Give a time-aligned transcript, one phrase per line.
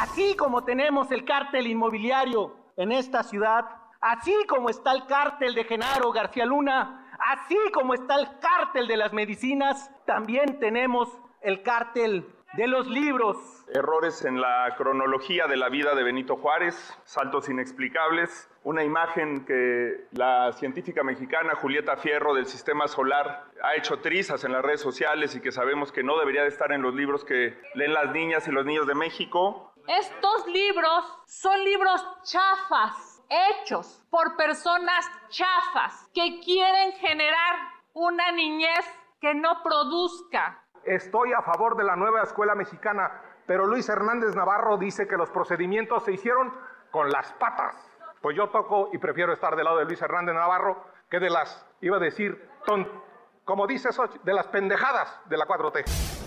[0.00, 3.66] Así como tenemos el cártel inmobiliario en esta ciudad,
[4.00, 8.96] así como está el cártel de Genaro García Luna, así como está el cártel de
[8.96, 11.10] las medicinas, también tenemos
[11.42, 13.36] el cártel de los libros.
[13.74, 20.06] Errores en la cronología de la vida de Benito Juárez, saltos inexplicables, una imagen que
[20.12, 25.36] la científica mexicana Julieta Fierro del Sistema Solar ha hecho trizas en las redes sociales
[25.36, 28.48] y que sabemos que no debería de estar en los libros que leen las niñas
[28.48, 29.69] y los niños de México.
[29.98, 37.56] Estos libros son libros chafas, hechos por personas chafas que quieren generar
[37.92, 38.86] una niñez
[39.20, 44.78] que no produzca Estoy a favor de la nueva escuela mexicana, pero Luis Hernández Navarro
[44.78, 46.54] dice que los procedimientos se hicieron
[46.92, 47.74] con las patas.
[48.22, 51.66] Pues yo toco y prefiero estar del lado de Luis Hernández Navarro que de las,
[51.80, 52.88] iba a decir, ton,
[53.44, 53.88] como dice
[54.22, 56.19] de las pendejadas de la 4T.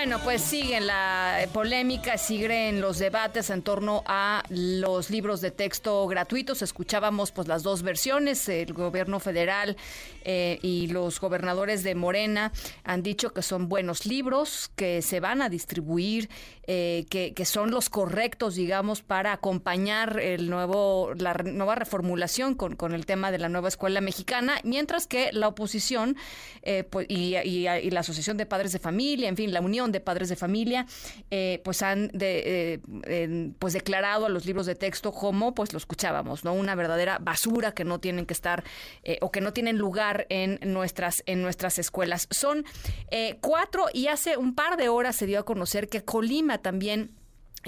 [0.00, 6.06] Bueno, pues siguen la polémica, siguen los debates en torno a los libros de texto
[6.06, 6.62] gratuitos.
[6.62, 8.48] Escuchábamos pues las dos versiones.
[8.48, 9.76] El gobierno federal
[10.24, 12.50] eh, y los gobernadores de Morena
[12.82, 16.30] han dicho que son buenos libros, que se van a distribuir,
[16.66, 22.94] eh, que, son los correctos, digamos, para acompañar el nuevo, la nueva reformulación con, con
[22.94, 26.16] el tema de la nueva escuela mexicana, mientras que la oposición
[26.62, 30.00] eh, pues, y, y la Asociación de Padres de Familia, en fin, la Unión de
[30.00, 30.86] Padres de Familia,
[31.30, 35.78] eh, pues han de, eh, pues declarado a los libros de texto como, pues lo
[35.78, 36.52] escuchábamos, ¿no?
[36.52, 38.64] Una verdadera basura que no tienen que estar
[39.02, 42.26] eh, o que no tienen lugar en nuestras, en nuestras escuelas.
[42.30, 42.64] Son
[43.40, 47.10] cuatro y hace un par de horas se dio a conocer que Colima también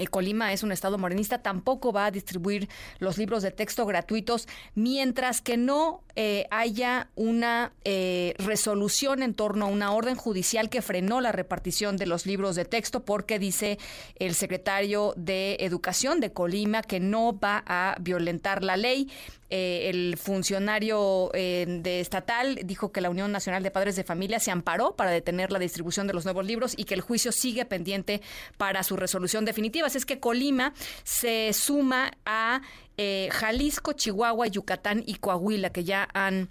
[0.09, 2.67] Colima es un estado morenista, tampoco va a distribuir
[2.99, 9.65] los libros de texto gratuitos mientras que no eh, haya una eh, resolución en torno
[9.65, 13.77] a una orden judicial que frenó la repartición de los libros de texto porque dice
[14.17, 19.09] el secretario de Educación de Colima que no va a violentar la ley.
[19.49, 24.95] Eh, el funcionario estatal dijo que la Unión Nacional de Padres de Familia se amparó
[24.95, 28.21] para detener la distribución de los nuevos libros y que el juicio sigue pendiente
[28.57, 29.82] para su resolución definitiva.
[29.85, 30.73] Es que Colima
[31.03, 32.61] se suma a
[32.97, 36.49] eh, Jalisco, Chihuahua, Yucatán y Coahuila, que ya han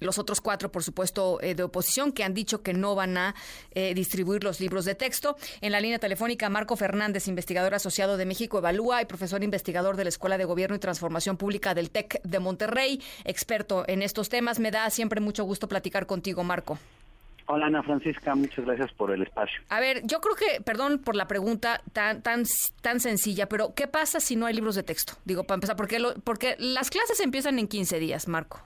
[0.00, 3.34] los otros cuatro, por supuesto, eh, de oposición, que han dicho que no van a
[3.72, 5.36] eh, distribuir los libros de texto.
[5.60, 10.04] En la línea telefónica, Marco Fernández, investigador asociado de México Evalúa y profesor investigador de
[10.04, 14.58] la Escuela de Gobierno y Transformación Pública del TEC de Monterrey, experto en estos temas.
[14.58, 16.78] Me da siempre mucho gusto platicar contigo, Marco.
[17.46, 19.60] Hola Ana Francisca, muchas gracias por el espacio.
[19.68, 22.44] A ver, yo creo que, perdón por la pregunta tan tan
[22.80, 25.14] tan sencilla, pero ¿qué pasa si no hay libros de texto?
[25.26, 28.62] Digo, para empezar, porque lo, porque las clases empiezan en 15 días, Marco.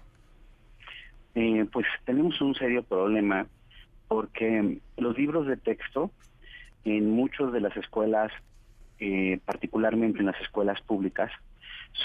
[1.35, 3.47] Eh, pues tenemos un serio problema
[4.07, 6.13] porque los libros de texto
[6.85, 8.31] en muchas de las escuelas,
[9.01, 11.33] eh, particularmente en las escuelas públicas,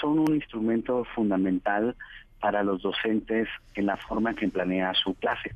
[0.00, 1.94] son un instrumento fundamental
[2.40, 5.52] para los docentes en la forma que planea su clase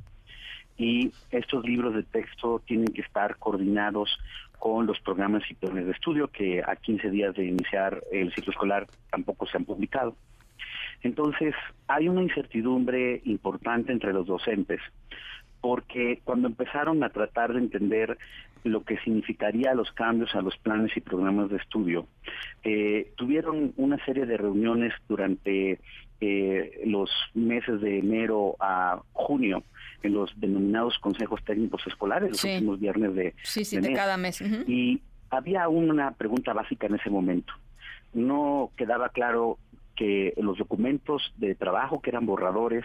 [0.78, 4.16] y estos libros de texto tienen que estar coordinados
[4.58, 8.52] con los programas y planes de estudio que a 15 días de iniciar el ciclo
[8.52, 10.16] escolar tampoco se han publicado.
[11.02, 11.54] Entonces,
[11.86, 14.80] hay una incertidumbre importante entre los docentes,
[15.60, 18.18] porque cuando empezaron a tratar de entender
[18.64, 22.06] lo que significaría los cambios a los planes y programas de estudio,
[22.64, 25.78] eh, tuvieron una serie de reuniones durante
[26.20, 29.62] eh, los meses de enero a junio,
[30.02, 34.40] en los denominados consejos técnicos escolares, los últimos viernes de, sí, sí, de, cada mes.
[34.66, 35.00] Y
[35.30, 37.52] había una pregunta básica en ese momento.
[38.14, 39.58] No quedaba claro
[39.96, 42.84] que los documentos de trabajo que eran borradores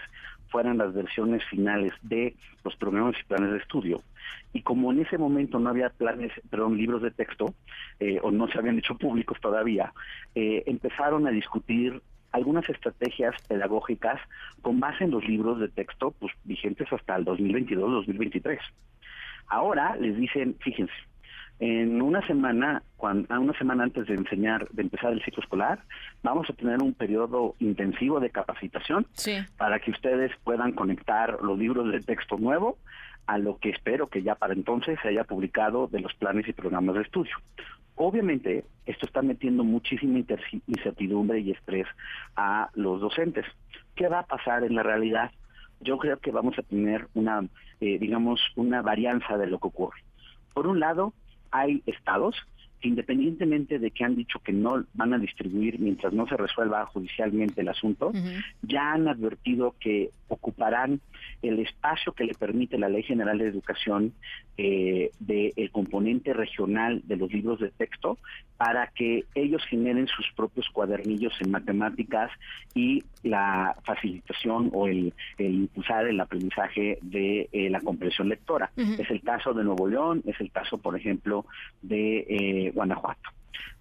[0.50, 4.01] fueran las versiones finales de los programas y planes de estudio.
[4.53, 7.53] Y como en ese momento no había planes, perdón, libros de texto,
[8.00, 9.94] eh, o no se habían hecho públicos todavía,
[10.35, 12.01] eh, empezaron a discutir
[12.33, 14.19] algunas estrategias pedagógicas
[14.62, 18.59] con base en los libros de texto pues, vigentes hasta el 2022-2023.
[19.47, 20.94] Ahora les dicen, fíjense,
[21.59, 25.80] en una semana, cuando, una semana antes de enseñar, de empezar el ciclo escolar,
[26.24, 29.06] vamos a tener un periodo intensivo de capacitación
[29.57, 32.79] para que ustedes puedan conectar los libros de texto nuevo
[33.27, 36.53] a lo que espero que ya para entonces se haya publicado de los planes y
[36.53, 37.36] programas de estudio.
[37.95, 40.19] Obviamente, esto está metiendo muchísima
[40.68, 41.88] incertidumbre y estrés
[42.36, 43.45] a los docentes.
[43.95, 45.31] ¿Qué va a pasar en la realidad?
[45.80, 47.45] Yo creo que vamos a tener una,
[47.80, 50.04] eh, digamos, una varianza de lo que ocurre.
[50.54, 51.13] Por un lado,
[51.51, 52.36] hay estados
[52.83, 57.62] independientemente de que han dicho que no van a distribuir mientras no se resuelva judicialmente
[57.62, 58.12] el asunto,
[58.62, 61.00] ya han advertido que ocuparán
[61.41, 64.13] el espacio que le permite la Ley General de Educación
[64.57, 68.18] eh, del componente regional de los libros de texto
[68.57, 72.31] para que ellos generen sus propios cuadernillos en matemáticas
[72.75, 78.71] y la facilitación o el, impulsar el aprendizaje de eh, la comprensión lectora.
[78.75, 81.45] Es el caso de Nuevo León, es el caso, por ejemplo,
[81.81, 83.30] de eh, Guanajuato.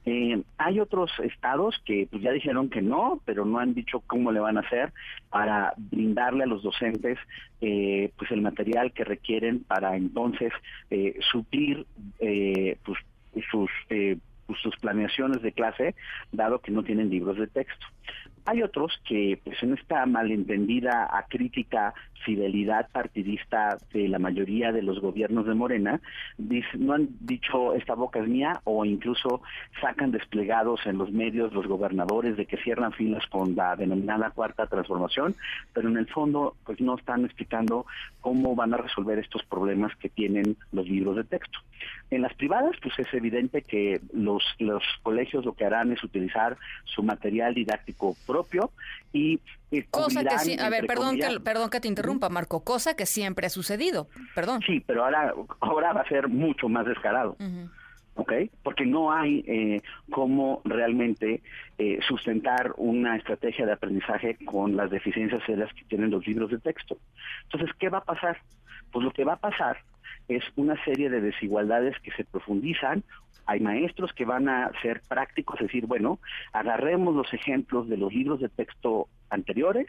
[0.04, 4.32] Eh, hay otros estados que pues, ya dijeron que no, pero no han dicho cómo
[4.32, 4.92] le van a hacer
[5.30, 7.18] para brindarle a los docentes
[7.60, 10.52] eh, pues el material que requieren para entonces
[10.90, 11.86] eh, suplir
[12.18, 12.98] pues,
[13.50, 13.70] sus
[14.46, 15.94] pues, sus planeaciones de clase,
[16.32, 17.86] dado que no tienen libros de texto.
[18.44, 21.94] Hay otros que, pues en esta malentendida crítica
[22.24, 26.00] fidelidad partidista de la mayoría de los gobiernos de Morena,
[26.78, 29.42] no han dicho esta boca es mía o incluso
[29.80, 34.66] sacan desplegados en los medios los gobernadores de que cierran filas con la denominada cuarta
[34.66, 35.34] transformación,
[35.72, 37.86] pero en el fondo pues no están explicando
[38.20, 41.58] cómo van a resolver estos problemas que tienen los libros de texto.
[42.10, 46.56] En las privadas pues es evidente que los, los colegios lo que harán es utilizar
[46.84, 48.70] su material didáctico propio
[49.12, 49.40] y
[49.90, 53.46] cosa que sí, a ver, perdón que, perdón que te interrumpa, Marco, cosa que siempre
[53.46, 54.60] ha sucedido, perdón.
[54.66, 57.36] Sí, pero ahora, ahora va a ser mucho más descarado.
[58.14, 58.32] ¿ok?
[58.62, 59.80] Porque no hay eh,
[60.10, 61.42] cómo realmente
[61.78, 66.58] eh, sustentar una estrategia de aprendizaje con las deficiencias serias que tienen los libros de
[66.58, 66.98] texto.
[67.44, 68.38] Entonces, ¿qué va a pasar?
[68.90, 69.78] Pues lo que va a pasar
[70.28, 73.04] es una serie de desigualdades que se profundizan
[73.46, 76.18] hay maestros que van a ser prácticos, es decir, bueno,
[76.52, 79.88] agarremos los ejemplos de los libros de texto anteriores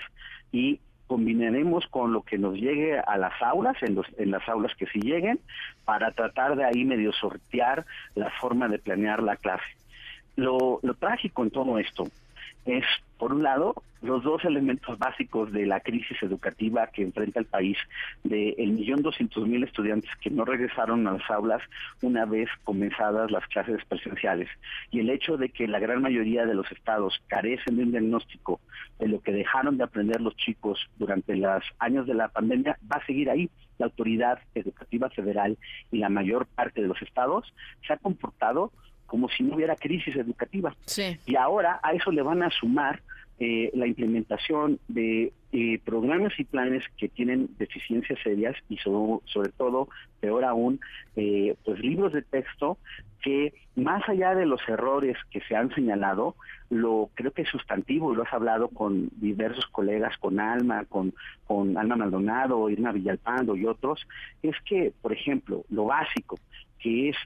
[0.51, 4.75] y combinaremos con lo que nos llegue a las aulas, en, los, en las aulas
[4.75, 5.39] que sí lleguen,
[5.85, 7.85] para tratar de ahí medio sortear
[8.15, 9.63] la forma de planear la clase.
[10.35, 12.07] Lo, lo trágico en todo esto
[12.65, 12.85] es,
[13.17, 17.77] por un lado, los dos elementos básicos de la crisis educativa que enfrenta el país,
[18.23, 21.61] de el millón doscientos mil estudiantes que no regresaron a las aulas
[22.01, 24.49] una vez comenzadas las clases presenciales,
[24.91, 28.59] y el hecho de que la gran mayoría de los estados carecen de un diagnóstico
[28.99, 32.97] de lo que dejaron de aprender los chicos durante los años de la pandemia, va
[32.97, 33.49] a seguir ahí.
[33.79, 35.57] La autoridad educativa federal
[35.91, 37.51] y la mayor parte de los estados
[37.87, 38.71] se ha comportado
[39.05, 40.75] como si no hubiera crisis educativa.
[41.25, 43.01] Y ahora a eso le van a sumar
[43.39, 49.89] eh, la implementación de eh, programas y planes que tienen deficiencias serias y sobre, todo,
[50.19, 50.79] peor aún,
[51.15, 52.77] eh, pues libros de texto
[53.21, 56.35] que más allá de los errores que se han señalado,
[56.69, 61.13] lo creo que es sustantivo, y lo has hablado con diversos colegas, con Alma, con,
[61.45, 64.05] con Alma Maldonado, Irma Villalpando y otros,
[64.43, 66.37] es que, por ejemplo, lo básico,
[66.79, 67.17] que es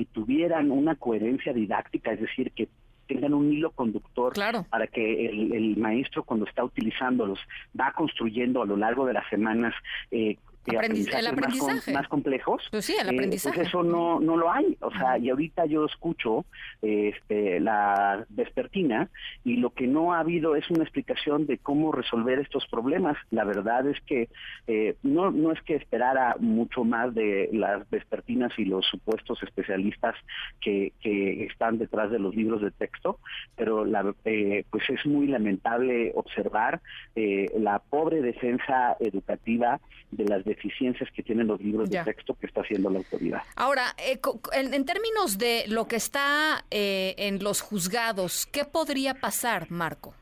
[0.00, 2.68] que tuvieran una coherencia didáctica, es decir, que
[3.06, 4.32] tengan un hilo conductor
[4.70, 7.38] para que el, maestro cuando está utilizándolos
[7.78, 9.74] va construyendo a lo largo de las semanas
[10.10, 11.92] eh, el aprendizaje.
[11.92, 12.62] Más, complejos.
[12.70, 13.56] Pues sí, el eh, aprendizaje.
[13.56, 14.76] pues eso no, no lo hay.
[14.80, 16.44] O sea, y ahorita yo escucho
[16.82, 19.08] este, la vespertina
[19.44, 23.16] y lo que no ha habido es una explicación de cómo resolver estos problemas.
[23.30, 24.28] La verdad es que
[24.66, 30.14] eh, no, no es que esperara mucho más de las vespertinas y los supuestos especialistas
[30.60, 33.18] que, que están detrás de los libros de texto,
[33.56, 36.80] pero la, eh, pues es muy lamentable observar
[37.14, 42.60] la pobre defensa educativa de las deficiencias que tienen los libros de texto que está
[42.62, 43.42] haciendo la autoridad.
[43.56, 44.20] Ahora, eh,
[44.52, 50.14] en, términos de lo que está eh, en los juzgados, ¿qué podría pasar, Marco?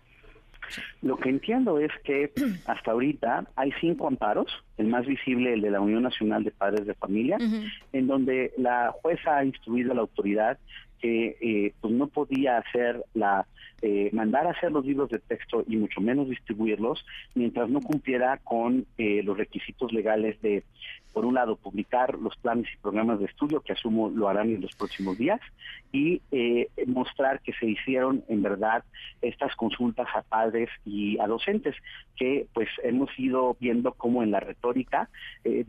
[1.00, 2.30] Lo que entiendo es que
[2.66, 6.87] hasta ahorita hay cinco amparos, el más visible el de la Unión Nacional de Padres
[6.87, 7.38] de Familia,
[7.92, 10.58] en donde la jueza ha instruido a la autoridad
[11.00, 13.47] que eh, pues no podía hacer la
[13.81, 18.38] eh, mandar a hacer los libros de texto y mucho menos distribuirlos mientras no cumpliera
[18.38, 20.64] con eh, los requisitos legales de,
[21.12, 24.62] por un lado, publicar los planes y programas de estudio, que asumo lo harán en
[24.62, 25.40] los próximos días,
[25.93, 26.21] y
[26.87, 28.85] mostrar que se hicieron en verdad
[29.23, 31.75] estas consultas a padres y a docentes,
[32.17, 35.09] que pues hemos ido viendo como en la retórica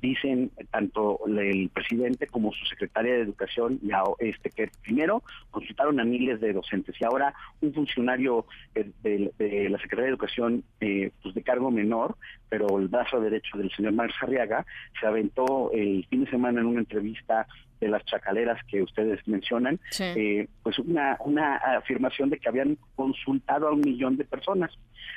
[0.02, 5.19] dicen tanto el presidente como su secretaria de Educación, ya, este que primero
[5.52, 8.46] consultaron a miles de docentes y ahora un funcionario
[8.76, 12.16] eh, de, la Secretaría de Educación eh, pues de cargo menor,
[12.50, 14.66] pero el brazo derecho del señor Marx Arriaga
[15.00, 17.48] se aventó el fin de semana en una entrevista
[17.80, 23.68] de las chacaleras que ustedes mencionan, eh, pues una, una afirmación de que habían consultado
[23.68, 24.72] a un millón de personas.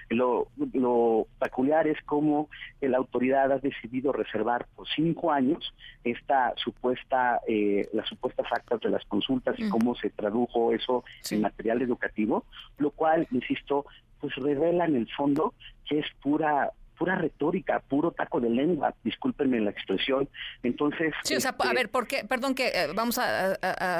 [0.09, 2.49] Lo, lo peculiar es cómo
[2.81, 5.75] la autoridad ha decidido reservar por cinco años
[6.05, 11.41] esta supuesta, eh, las supuestas actas de las consultas y cómo se tradujo eso en
[11.41, 12.45] material educativo,
[12.79, 13.87] lo cual, insisto,
[14.21, 15.55] pues revela en el fondo
[15.89, 16.71] que es pura
[17.02, 20.28] pura retórica, puro taco de lengua, discúlpenme la expresión.
[20.62, 21.12] Entonces...
[21.25, 22.25] Sí, o sea, a este ver, ¿por qué?
[22.25, 23.54] Perdón que eh, vamos a,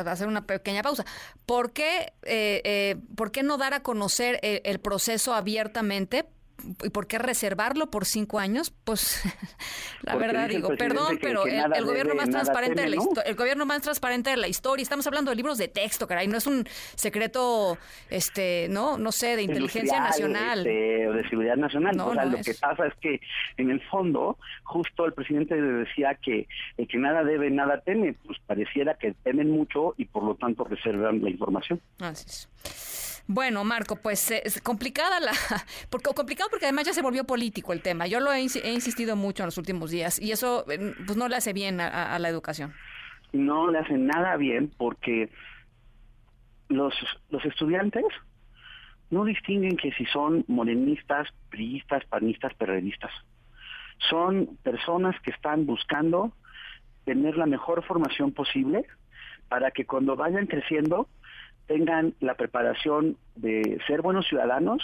[0.09, 1.05] hacer una pequeña pausa.
[1.45, 6.27] ¿Por qué, eh, eh, ¿por qué no dar a conocer el proceso abiertamente?
[6.83, 8.73] ¿Y por qué reservarlo por cinco años?
[8.85, 9.23] Pues
[10.03, 14.31] la verdad digo, perdón, pero el, gobierno más transparente de la el gobierno más transparente
[14.31, 14.83] de la historia.
[14.83, 16.65] Estamos hablando de libros de texto, caray, no es un
[16.95, 17.79] secreto,
[18.11, 21.99] este, no, no sé, de inteligencia nacional este, o de seguridad nacional.
[22.01, 23.21] o sea, lo que pasa es que
[23.57, 28.15] en el fondo, justo el presidente decía que el que nada debe, nada teme.
[28.27, 31.81] Pues pareciera que temen mucho y por lo tanto reservan la información.
[32.01, 32.92] Así es.
[33.27, 35.33] Bueno, Marco, pues eh, es complicada la,
[35.91, 38.07] porque complicado porque además ya se volvió político el tema.
[38.07, 41.37] Yo lo he, insistido mucho en los últimos días y eso eh, pues no le
[41.37, 42.73] hace bien a, la educación.
[43.33, 45.31] No le hace nada bien porque
[46.69, 46.95] los
[47.31, 48.05] los estudiantes
[49.11, 53.13] no distinguen que si son morenistas, priistas, panistas, perredistas.
[54.11, 56.33] Son personas que están buscando
[57.05, 58.87] tener la mejor formación posible
[59.49, 61.09] para que cuando vayan creciendo
[61.73, 64.83] tengan la preparación de ser buenos ciudadanos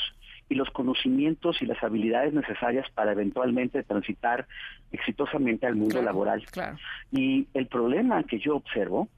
[0.49, 4.47] y los conocimientos y las habilidades necesarias para eventualmente transitar
[4.91, 6.43] exitosamente al mundo laboral.
[7.13, 9.09] Y el problema que yo observo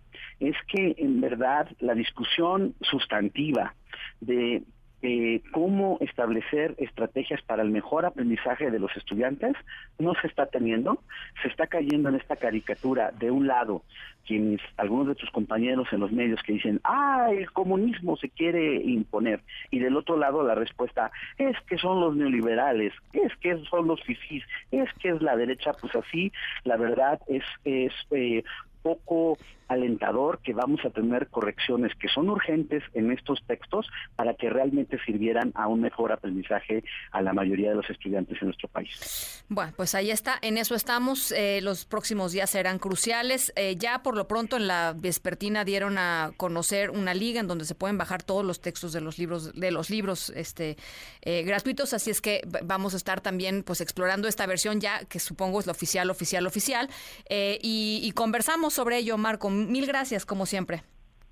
[0.41, 3.75] es que en verdad la discusión sustantiva
[4.21, 4.65] de
[5.03, 9.57] eh, cómo establecer estrategias para el mejor aprendizaje de los estudiantes
[9.99, 11.03] no se está teniendo,
[11.43, 13.83] se está cayendo en esta caricatura de un lado
[14.27, 18.77] quienes algunos de tus compañeros en los medios que dicen ah el comunismo se quiere
[18.77, 19.41] imponer
[19.71, 24.03] y del otro lado la respuesta es que son los neoliberales es que son los
[24.03, 26.33] fifís es que es la derecha pues así
[26.65, 28.45] la verdad es es eh,
[28.83, 29.37] poco
[29.71, 34.99] alentador que vamos a tener correcciones que son urgentes en estos textos para que realmente
[35.07, 36.83] sirvieran a un mejor aprendizaje
[37.13, 39.45] a la mayoría de los estudiantes en nuestro país.
[39.49, 41.33] Bueno, pues ahí está, en eso estamos.
[41.33, 43.53] Eh, los próximos días serán cruciales.
[43.55, 47.65] Eh, ya por lo pronto en la vespertina dieron a conocer una liga en donde
[47.65, 50.77] se pueden bajar todos los textos de los libros de los libros este
[51.23, 55.21] eh, gratuitos, así es que vamos a estar también pues explorando esta versión ya que
[55.21, 56.89] supongo es la oficial, oficial, oficial
[57.29, 60.83] y, y conversamos sobre ello, Marco mil gracias, como siempre.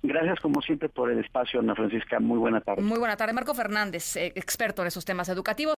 [0.01, 2.21] Gracias como siempre por el espacio, Ana Francisca.
[2.21, 2.81] Muy buena tarde.
[2.81, 3.33] Muy buena tarde.
[3.33, 5.77] Marco Fernández, eh, experto en esos temas educativos.